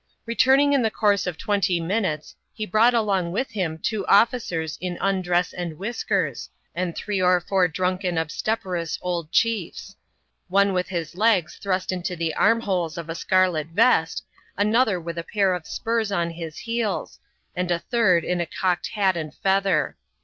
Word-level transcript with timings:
Returning 0.25 0.73
in 0.73 0.81
the 0.81 0.89
course 0.89 1.27
of 1.27 1.37
twenty 1.37 1.79
minutes, 1.79 2.35
he 2.51 2.65
brought 2.65 2.95
along 2.95 3.31
with 3.31 3.51
him 3.51 3.77
two 3.77 4.03
officers 4.07 4.75
in 4.81 4.97
imdress 4.97 5.53
and 5.55 5.77
whiskers, 5.77 6.49
and 6.73 6.95
three 6.95 7.21
or 7.21 7.39
four 7.39 7.67
drunken 7.67 8.17
obstreperous 8.17 8.97
old 9.03 9.31
chiefs; 9.31 9.95
one 10.47 10.73
with 10.73 10.87
his 10.87 11.13
legs 11.15 11.57
thrust 11.57 11.91
into 11.91 12.15
the 12.15 12.33
armholes 12.33 12.97
of 12.97 13.09
a 13.09 13.13
scarlet 13.13 13.67
vest, 13.67 14.25
another 14.57 14.99
with 14.99 15.19
a 15.19 15.23
pair 15.23 15.53
of 15.53 15.67
spurs 15.67 16.11
on 16.11 16.31
his 16.31 16.57
heels, 16.57 17.19
and 17.55 17.69
a 17.69 17.77
third 17.77 18.23
in 18.25 18.41
a 18.41 18.47
cocked 18.47 18.87
hat 18.87 19.15
and 19.15 19.35
feather. 19.35 19.95